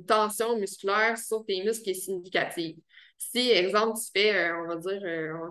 [0.06, 2.76] tension musculaire sur tes muscles qui est significative.
[3.16, 5.00] Si, exemple, tu fais, euh, on va dire,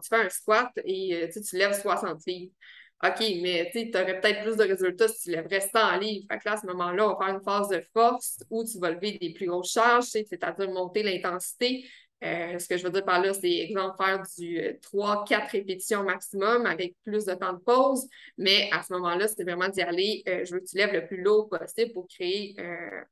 [0.01, 2.53] tu fais un squat et tu lèves 60 livres,
[3.01, 6.25] OK, mais tu aurais peut-être plus de résultats si tu lèverais 100 livres.
[6.29, 8.77] Fait que là, à ce moment-là, on va faire une phase de force où tu
[8.77, 11.85] vas lever des plus grosses charges, c'est-à-dire monter l'intensité.
[12.21, 16.03] Euh, ce que je veux dire par là, c'est exemple faire du 3-4 euh, répétitions
[16.03, 18.07] maximum avec plus de temps de pause.
[18.38, 20.23] Mais à ce moment-là, c'est vraiment d'y aller.
[20.27, 22.55] Euh, je veux que tu lèves le plus lourd possible pour créer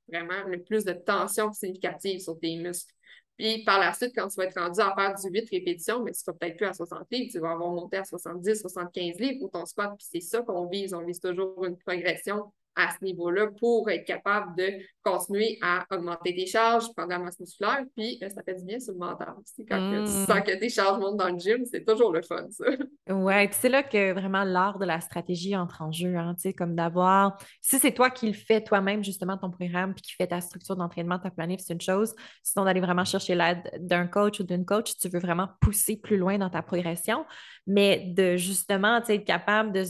[0.10, 2.94] vraiment le plus de tension significative sur tes muscles.
[3.38, 6.12] Puis par la suite, quand tu vas être rendu à faire du 8 répétitions, mais
[6.12, 9.20] tu ne vas peut-être plus à 60 livres, tu vas avoir monté à 70, 75
[9.20, 9.94] livres pour ton squat.
[9.98, 10.94] Puis c'est ça qu'on vise.
[10.94, 14.72] On vise toujours une progression à ce niveau-là pour être capable de
[15.04, 18.80] continuer à augmenter tes charges, prendre la masse musculaire, puis euh, ça fait du bien
[18.80, 19.66] sur le mental aussi.
[19.66, 22.66] Quand tu sens que tes charges montent dans le gym, c'est toujours le fun, ça.
[23.10, 26.76] Oui, puis c'est là que vraiment l'art de la stratégie entre en jeu, hein, comme
[26.76, 30.42] d'avoir, si c'est toi qui le fais toi-même, justement, ton programme, puis qui fait ta
[30.42, 32.14] structure d'entraînement, ta planif, c'est une chose.
[32.44, 36.18] Sinon, d'aller vraiment chercher l'aide d'un coach ou d'une coach, tu veux vraiment pousser plus
[36.18, 37.26] loin dans ta progression,
[37.66, 39.84] mais de justement, être capable de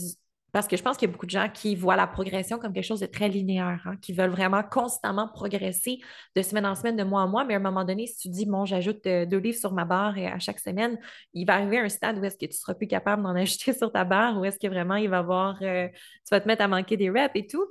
[0.58, 2.72] parce que je pense qu'il y a beaucoup de gens qui voient la progression comme
[2.72, 6.00] quelque chose de très linéaire, hein, qui veulent vraiment constamment progresser
[6.34, 7.44] de semaine en semaine, de mois en mois.
[7.44, 9.84] Mais à un moment donné, si tu dis, bon, j'ajoute euh, deux livres sur ma
[9.84, 10.98] barre et à chaque semaine,
[11.32, 13.92] il va arriver un stade où est-ce que tu seras plus capable d'en ajouter sur
[13.92, 16.66] ta barre, où est-ce que vraiment il va avoir, euh, tu vas te mettre à
[16.66, 17.64] manquer des reps et tout.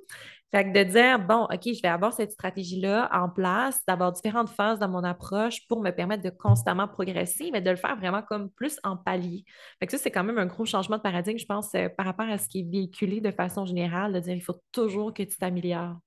[0.54, 4.50] Fait que de dire, bon, OK, je vais avoir cette stratégie-là en place, d'avoir différentes
[4.50, 8.22] phases dans mon approche pour me permettre de constamment progresser, mais de le faire vraiment
[8.22, 9.44] comme plus en palier.
[9.80, 12.06] Fait que ça, c'est quand même un gros changement de paradigme, je pense, euh, par
[12.06, 15.24] rapport à ce qui est véhiculé de façon générale, de dire, il faut toujours que
[15.24, 15.98] tu t'améliores.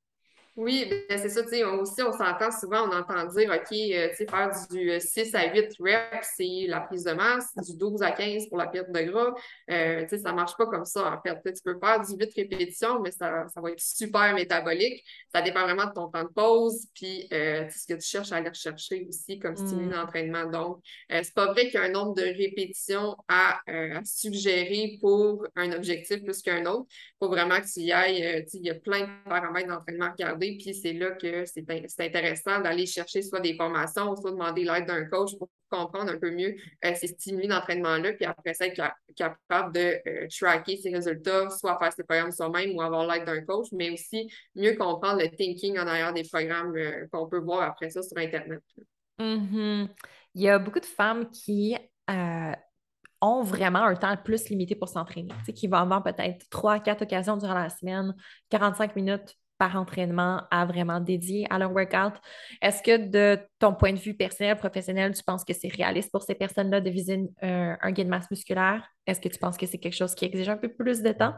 [0.57, 4.09] Oui, ben c'est ça, tu sais, aussi, on s'entend souvent, on entend dire, OK, euh,
[4.11, 8.03] tu sais, faire du 6 à 8 reps, c'est la prise de masse, du 12
[8.03, 9.33] à 15 pour la perte de gras.
[9.71, 11.41] Euh, tu sais, ça marche pas comme ça, en fait.
[11.53, 15.05] Tu peux faire du 8 répétitions, mais ça, ça va être super métabolique.
[15.33, 18.37] Ça dépend vraiment de ton temps de pause, puis euh, ce que tu cherches à
[18.37, 19.93] aller rechercher aussi comme stimuli mm.
[19.93, 20.47] d'entraînement.
[20.47, 20.83] Donc,
[21.13, 25.47] euh, c'est pas vrai qu'il y a un nombre de répétitions à, à suggérer pour
[25.55, 26.87] un objectif plus qu'un autre.
[26.91, 29.69] Il faut vraiment que tu y ailles, tu sais, il y a plein de paramètres
[29.69, 31.69] d'entraînement à regarder puis c'est là que c'est
[32.01, 36.31] intéressant d'aller chercher soit des formations, soit demander l'aide d'un coach pour comprendre un peu
[36.31, 38.83] mieux euh, ces stimuli d'entraînement-là, puis après ça, être
[39.17, 43.41] capable de euh, tracker ses résultats, soit faire ses programmes soi-même ou avoir l'aide d'un
[43.43, 47.63] coach, mais aussi mieux comprendre le thinking en arrière des programmes euh, qu'on peut voir
[47.63, 48.63] après ça sur Internet.
[49.19, 49.89] Mm-hmm.
[50.35, 51.77] Il y a beaucoup de femmes qui
[53.21, 57.37] ont vraiment un temps plus limité pour s'entraîner, qui vont avoir peut-être trois, quatre occasions
[57.37, 58.15] durant la semaine,
[58.49, 62.15] 45 minutes par entraînement à vraiment dédier à leur workout.
[62.63, 66.23] Est-ce que de ton point de vue personnel, professionnel, tu penses que c'est réaliste pour
[66.23, 68.89] ces personnes-là de viser un gain de masse musculaire?
[69.07, 71.35] Est-ce que tu penses que c'est quelque chose qui exige un peu plus de temps?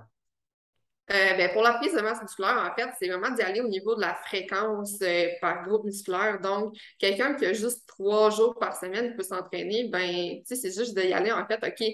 [1.10, 3.68] Euh, ben, pour la prise de masse musculaire, en fait, c'est vraiment d'y aller au
[3.68, 6.40] niveau de la fréquence euh, par groupe musculaire.
[6.40, 11.12] Donc, quelqu'un qui a juste trois jours par semaine peut s'entraîner, ben, c'est juste d'y
[11.12, 11.84] aller, en fait, OK,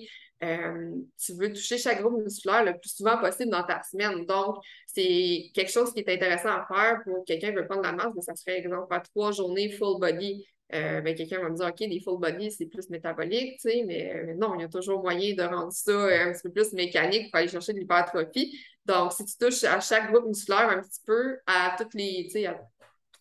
[0.42, 4.24] euh, tu veux toucher chaque groupe musculaire le plus souvent possible dans ta semaine.
[4.24, 7.87] Donc, c'est quelque chose qui est intéressant à faire pour quelqu'un qui veut prendre de
[7.87, 10.46] la masse, mais ça serait, exemple, faire trois journées full body.
[10.74, 13.85] Euh, ben, quelqu'un va me dire, OK, des full body, c'est plus métabolique, tu sais,
[13.87, 16.72] mais euh, non, il y a toujours moyen de rendre ça un petit peu plus
[16.74, 18.55] mécanique pour aller chercher de l'hypertrophie.
[18.85, 22.33] Donc, si tu touches à chaque groupe musculaire un petit peu, à toutes les, tu
[22.33, 22.61] sais, à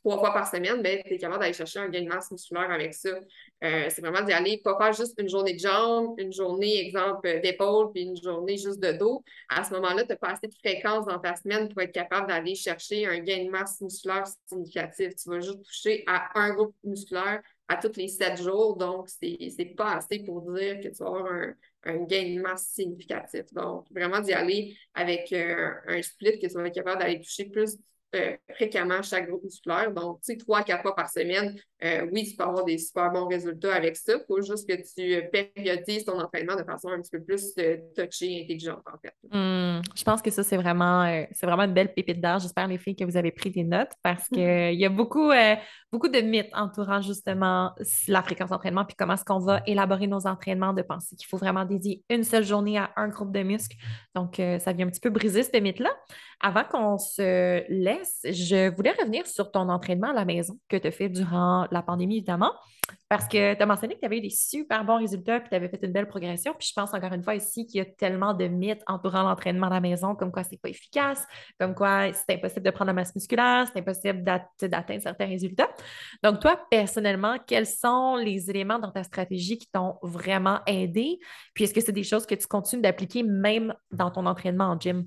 [0.03, 2.69] trois fois par semaine, ben, tu es capable d'aller chercher un gain de masse musculaire
[2.69, 3.11] avec ça.
[3.63, 7.41] Euh, c'est vraiment d'y aller, pas faire juste une journée de jambes, une journée, exemple,
[7.41, 9.23] d'épaule, puis une journée juste de dos.
[9.49, 12.27] À ce moment-là, tu n'as pas assez de fréquence dans ta semaine pour être capable
[12.27, 15.15] d'aller chercher un gain de masse musculaire significatif.
[15.15, 19.75] Tu vas juste toucher à un groupe musculaire à tous les sept jours, donc c'est
[19.75, 23.51] pas assez pour dire que tu vas avoir un, un gain de masse significatif.
[23.53, 27.45] Donc, vraiment d'y aller avec euh, un split que tu vas être capable d'aller toucher
[27.45, 27.77] plus
[28.15, 29.91] euh, fréquemment chaque groupe musculaire.
[29.91, 33.11] Donc, tu sais, trois, quatre fois par semaine, euh, oui, tu peux avoir des super
[33.11, 34.13] bons résultats avec ça.
[34.13, 37.53] Il faut juste que tu euh, périodises ton entraînement de façon un petit peu plus
[37.53, 39.13] touchée, intelligente, en fait.
[39.29, 42.39] Hmm, je pense que ça, c'est vraiment, c'est vraiment une belle pépite d'art.
[42.39, 45.31] J'espère, les filles, que vous avez pris des notes parce qu'il y a beaucoup,
[45.91, 47.73] beaucoup de mythes entourant justement
[48.07, 51.37] la fréquence d'entraînement puis comment est-ce qu'on va élaborer nos entraînements, de penser qu'il faut
[51.37, 53.75] vraiment dédier une seule journée à un groupe de muscles.
[54.15, 55.91] Donc, ça vient un petit peu briser ce mythe-là.
[56.39, 60.87] Avant qu'on se laisse, je voulais revenir sur ton entraînement à la maison que tu
[60.87, 62.53] as fait durant la pandémie, évidemment,
[63.09, 65.55] parce que tu as mentionné que tu avais eu des super bons résultats puis tu
[65.55, 66.53] avais fait une belle progression.
[66.57, 69.67] Puis je pense encore une fois ici qu'il y a tellement de mythes entourant l'entraînement
[69.67, 71.25] à la maison, comme quoi c'est pas efficace,
[71.59, 75.69] comme quoi c'est impossible de prendre la masse musculaire, c'est impossible d'atteindre certains résultats.
[76.23, 81.19] Donc, toi, personnellement, quels sont les éléments dans ta stratégie qui t'ont vraiment aidé?
[81.53, 84.79] Puis est-ce que c'est des choses que tu continues d'appliquer même dans ton entraînement en
[84.79, 85.05] gym?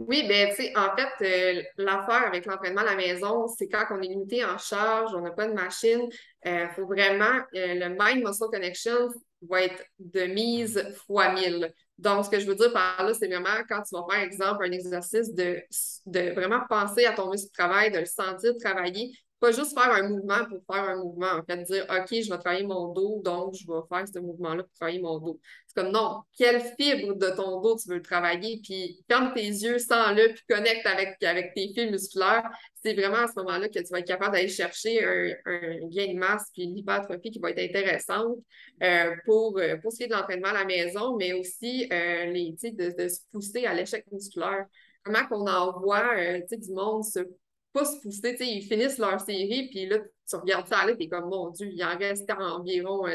[0.00, 3.84] Oui, ben, tu sais, en fait, euh, l'affaire avec l'entraînement à la maison, c'est quand
[3.90, 6.08] on est limité en charge, on n'a pas de machine,
[6.46, 9.10] il euh, faut vraiment, euh, le Mind Muscle Connection
[9.42, 11.70] va être de mise fois 1000.
[11.98, 14.64] Donc, ce que je veux dire par là, c'est vraiment quand tu vas faire, exemple,
[14.64, 15.62] un exercice de,
[16.06, 19.90] de vraiment penser à ton muscle de travail, de le sentir travailler, pas juste faire
[19.90, 23.22] un mouvement pour faire un mouvement, en fait, dire OK, je vais travailler mon dos,
[23.24, 25.40] donc je vais faire ce mouvement-là pour travailler mon dos.
[25.66, 29.78] C'est comme non, quelle fibre de ton dos tu veux travailler, puis ferme tes yeux,
[29.78, 32.50] sens-le, puis connecte avec, avec tes fils musculaires.
[32.82, 36.18] C'est vraiment à ce moment-là que tu vas être capable d'aller chercher un, gain de
[36.18, 38.38] masse puis une hypertrophie qui va être intéressante
[38.82, 42.26] euh, pour, euh, pour ce qui est de l'entraînement à la maison, mais aussi euh,
[42.26, 44.66] les, de, de se pousser à l'échec musculaire
[45.02, 47.20] comment qu'on envoie euh, du monde se
[47.72, 51.28] pas se pousser, ils finissent leur série, puis là, tu regardes ça aller, t'es comme,
[51.28, 53.06] mon Dieu, il en reste environ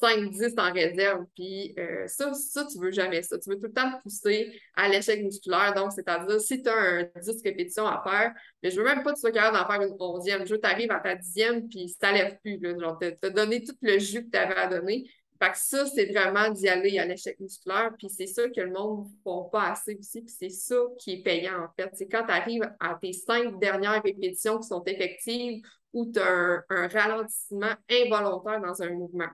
[0.00, 3.38] 5-10 euh, en réserve, puis euh, ça, ça, tu veux jamais ça.
[3.38, 6.74] Tu veux tout le temps te pousser à l'échec musculaire, donc c'est-à-dire, si tu as
[6.74, 9.66] un 10 répétitions à faire, mais je veux même pas que tu sois capable d'en
[9.66, 10.46] faire une onzième.
[10.46, 13.30] Je veux que tu arrives à ta dixième, puis ça lève plus, là, genre, t'as
[13.30, 16.68] donné tout le jus que tu avais à donner, fait que ça, c'est vraiment d'y
[16.68, 20.22] aller à l'échec musculaire, puis c'est ça que le monde ne font pas assez aussi,
[20.22, 21.90] puis c'est ça qui est payant en fait.
[21.94, 26.64] C'est quand tu arrives à tes cinq dernières répétitions qui sont effectives ou tu as
[26.68, 29.28] un, ralentissement involontaire dans un mouvement.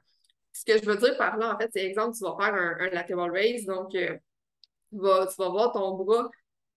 [0.53, 2.91] Ce que je veux dire par là, en fait, c'est exemple, tu vas faire un,
[2.91, 4.15] lateral raise, donc euh,
[4.91, 6.29] tu, vas, tu vas voir ton bras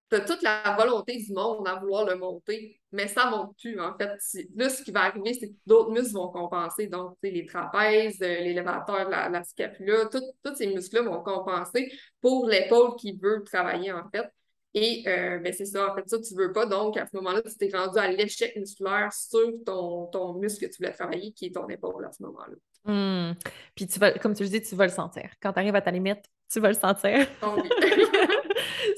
[0.10, 3.58] tu as toute la volonté du monde à vouloir le monter, mais ça ne monte
[3.58, 4.18] plus, en fait.
[4.56, 6.88] Là, ce qui va arriver, c'est que d'autres muscles vont compenser.
[6.88, 11.92] Donc, les trapèzes, euh, l'élévateur, la, la scapula, tous ces muscles-là vont compenser
[12.22, 14.28] pour l'épaule qui veut travailler, en fait.
[14.74, 16.66] Et euh, ben, c'est ça, en fait, ça, tu veux pas.
[16.66, 20.72] Donc, à ce moment-là, tu t'es rendu à l'échec musculaire sur ton, ton muscle que
[20.72, 22.56] tu voulais travailler, qui est ton épaule à ce moment-là.
[22.86, 23.34] Hmm.
[23.76, 25.30] Puis, tu vas, comme tu le dis, tu vas le sentir.
[25.42, 27.28] Quand tu arrives à ta limite, tu vas le sentir.
[27.42, 27.70] Oh oui.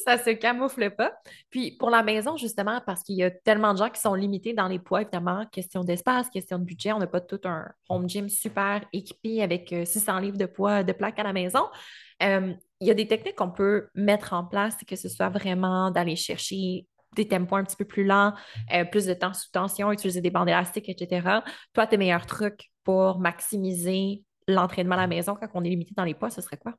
[0.03, 1.13] ça se camoufle pas.
[1.49, 4.53] Puis pour la maison, justement, parce qu'il y a tellement de gens qui sont limités
[4.53, 8.09] dans les poids, évidemment, question d'espace, question de budget, on n'a pas tout un home
[8.09, 11.65] gym super équipé avec 600 euh, livres de poids de plaques à la maison.
[12.23, 15.91] Euh, il y a des techniques qu'on peut mettre en place, que ce soit vraiment
[15.91, 18.33] d'aller chercher des tempos un petit peu plus lents,
[18.73, 21.41] euh, plus de temps sous tension, utiliser des bandes élastiques, etc.
[21.73, 26.03] Toi, tes meilleurs trucs pour maximiser l'entraînement à la maison quand on est limité dans
[26.03, 26.73] les poids, ce serait quoi?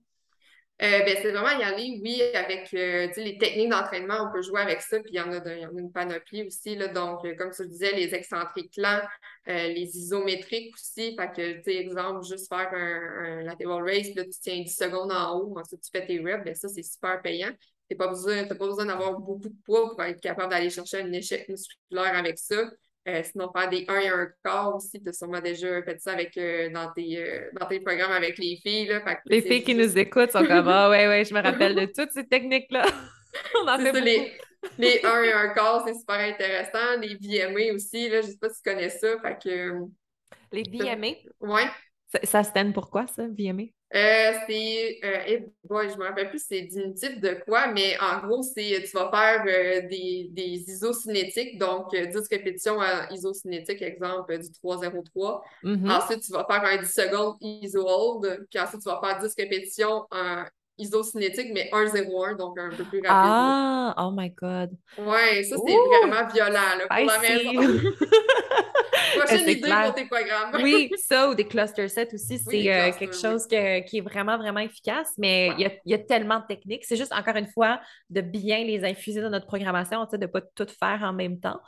[0.83, 4.63] Euh, ben, c'est vraiment y aller, oui, avec euh, les techniques d'entraînement, on peut jouer
[4.63, 6.75] avec ça, puis il y en a, y en a une panoplie aussi.
[6.75, 9.03] Là, donc, euh, comme tu le disais, les excentriques lents,
[9.47, 11.17] les isométriques aussi.
[11.17, 15.13] Fait que, tu sais, exemple, juste faire un, lateral race, là, tu tiens 10 secondes
[15.13, 17.51] en haut, ensuite tu fais tes reps, ben, ça, c'est super payant.
[17.91, 21.03] Tu n'as pas besoin, pas besoin d'avoir beaucoup de poids pour être capable d'aller chercher
[21.03, 22.71] un échec musculaire avec ça.
[23.09, 26.13] Euh, sinon, faire des 1 et 1 quart aussi, tu as sûrement déjà fait ça
[26.13, 28.87] avec, euh, dans, tes, euh, dans tes programmes avec les filles.
[28.89, 31.87] Là, les filles qui nous écoutent sont comme Ah, ouais, ouais, je me rappelle de
[31.97, 32.85] toutes ces techniques-là.
[33.63, 34.33] On en fait ça, les,
[34.77, 37.01] les 1 et 1 quart, c'est super intéressant.
[37.01, 39.19] Les VMA aussi, là, je ne sais pas si tu connais ça.
[39.21, 39.73] Fait que,
[40.53, 41.15] les VMA?
[41.41, 41.63] Oui.
[42.13, 43.65] Ça, ça stand pour quoi, ça, VMA?
[43.93, 48.85] Euh, c'est, euh, je me rappelle plus c'est diminutif de quoi, mais en gros, c'est
[48.89, 54.49] tu vas faire euh, des, des isocinétiques, donc 10 euh, répétitions à isocinétique, exemple du
[54.65, 55.41] 3-0-3.
[55.65, 55.91] Mm-hmm.
[55.91, 60.07] Ensuite, tu vas faire un 10 secondes iso-hold, puis ensuite, tu vas faire 10 répétitions
[60.13, 60.45] en
[60.79, 63.11] isocinétique, mais 1-0-1, donc un peu plus rapide.
[63.11, 64.71] Ah, oh my God.
[64.99, 67.91] Ouais, ça, c'est vraiment violent là, pour la maison.
[69.19, 70.63] Prochaine idée pour tes programmes.
[70.63, 74.61] oui, ça ou des cluster sets aussi, c'est euh, quelque chose qui est vraiment, vraiment
[74.61, 76.85] efficace, mais il, y a, tellement de techniques.
[76.85, 80.41] C'est juste, encore une fois, de bien les infuser dans notre programmation, de ne pas
[80.41, 81.61] tout faire en même temps.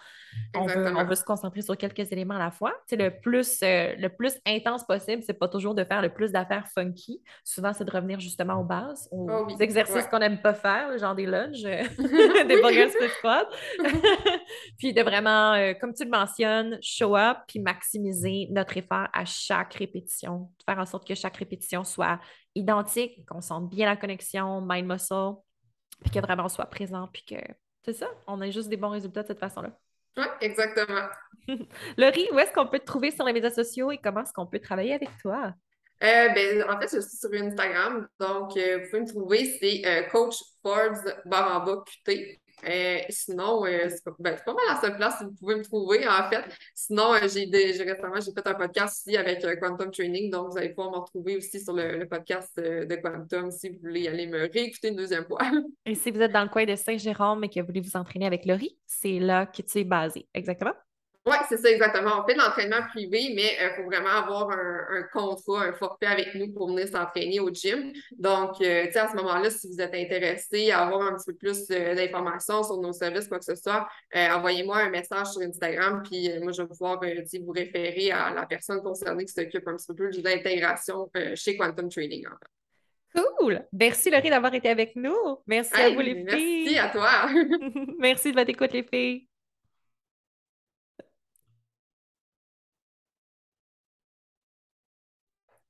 [0.55, 2.73] On veut, se concentrer sur quelques éléments à la fois.
[2.91, 6.67] le plus, euh, le plus intense possible, c'est pas toujours de faire le plus d'affaires
[6.69, 7.23] funky.
[7.45, 11.15] Souvent, c'est de revenir justement aux bases, aux oh exercices qu'on n'aime pas faire, genre
[11.15, 13.49] des lunges, des burgers split squat.
[14.79, 19.25] puis de vraiment, euh, comme tu le mentionnes, show up puis maximiser notre effort à
[19.25, 20.51] chaque répétition.
[20.67, 22.19] Faire en sorte que chaque répétition soit
[22.55, 25.37] identique, qu'on sente bien la connexion mind-muscle,
[26.03, 27.37] puis que vraiment on soit présent, puis que
[27.85, 29.71] c'est ça, on a juste des bons résultats de cette façon-là.
[30.17, 31.09] Oui, exactement.
[31.97, 34.47] Laurie, où est-ce qu'on peut te trouver sur les médias sociaux et comment est-ce qu'on
[34.47, 35.55] peut travailler avec toi?
[36.03, 39.83] Euh, ben, en fait, je suis sur Instagram, donc euh, vous pouvez me trouver, c'est
[39.87, 40.99] euh, Coach Forbes
[42.05, 42.41] QT.
[42.69, 46.07] Euh, sinon, euh, c'est pas, ben, mal la seule place où vous pouvez me trouver,
[46.07, 46.45] en fait.
[46.75, 50.71] Sinon, euh, j'ai récemment j'ai fait un podcast aussi avec Quantum Training, donc vous allez
[50.71, 54.89] pouvoir me retrouver aussi sur le, podcast de Quantum si vous voulez aller me réécouter
[54.89, 55.41] une deuxième fois.
[55.87, 58.27] et si vous êtes dans le coin de Saint-Jérôme et que vous voulez vous entraîner
[58.27, 60.75] avec Laurie, c'est là que tu es basé, exactement?
[61.25, 62.21] Oui, c'est ça exactement.
[62.21, 66.07] On fait de l'entraînement privé, mais il euh, faut vraiment avoir un, contrat, un forfait
[66.07, 67.93] avec nous pour venir s'entraîner au gym.
[68.19, 71.27] Donc, euh, tu sais, à ce moment-là, si vous êtes intéressé à avoir un petit
[71.27, 75.43] peu plus euh, d'informations sur nos services, quoi que ce soit, envoyez-moi un message sur
[75.43, 79.77] Instagram, puis moi, je vais pouvoir vous référer à la personne concernée qui s'occupe un
[79.77, 83.23] petit peu plus de l'intégration chez Quantum Trading, en fait.
[83.39, 83.65] Cool!
[83.73, 85.39] Merci Laurie d'avoir été avec nous.
[85.47, 86.65] Merci à vous les filles.
[86.65, 87.29] Merci à toi.
[87.99, 89.32] merci de votre écoute les filles.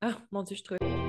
[0.05, 1.02] Ah, mon Dieu, je trouve.